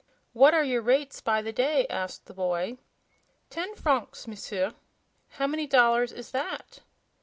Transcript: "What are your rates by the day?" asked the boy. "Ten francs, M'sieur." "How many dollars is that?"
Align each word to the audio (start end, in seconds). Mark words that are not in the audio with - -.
"What 0.33 0.55
are 0.55 0.63
your 0.63 0.81
rates 0.81 1.21
by 1.21 1.43
the 1.43 1.53
day?" 1.53 1.85
asked 1.87 2.25
the 2.25 2.33
boy. 2.33 2.79
"Ten 3.51 3.75
francs, 3.75 4.27
M'sieur." 4.27 4.73
"How 5.37 5.45
many 5.45 5.67
dollars 5.67 6.11
is 6.11 6.31
that?" 6.31 6.79